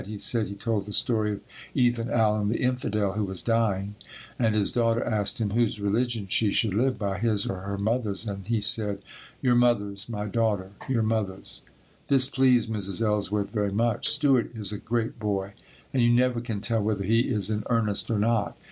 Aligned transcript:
He 0.03 0.17
said 0.17 0.47
he 0.47 0.55
told 0.55 0.87
the 0.87 0.93
story 0.93 1.33
of 1.33 1.41
Ethan 1.75 2.09
Allen, 2.09 2.49
the 2.49 2.59
infidel, 2.59 3.11
who 3.13 3.23
was 3.23 3.43
dying, 3.43 3.93
and 4.39 4.55
his 4.55 4.71
daughter 4.71 5.03
asked 5.05 5.39
him 5.39 5.51
whose 5.51 5.79
religion 5.79 6.25
she 6.27 6.49
should 6.49 6.73
live 6.73 6.97
by, 6.97 7.19
his 7.19 7.45
or 7.45 7.59
her 7.59 7.77
mother's, 7.77 8.27
and 8.27 8.47
he 8.47 8.59
said, 8.61 9.03
"Your 9.43 9.53
mother's, 9.53 10.09
my 10.09 10.25
daughter, 10.25 10.71
your 10.89 11.03
mother's." 11.03 11.61
This 12.07 12.27
pleased 12.29 12.67
Mrs. 12.67 13.05
Ellsworth 13.05 13.51
very 13.51 13.71
much. 13.71 14.09
Stewart 14.09 14.49
is 14.55 14.71
a 14.73 14.79
great 14.79 15.19
boy 15.19 15.53
and 15.93 16.01
you 16.01 16.09
never 16.09 16.41
can 16.41 16.61
tell 16.61 16.81
whether 16.81 17.03
he 17.03 17.29
is 17.29 17.51
in 17.51 17.63
earnest 17.69 18.09
or 18.09 18.17
not. 18.17 18.57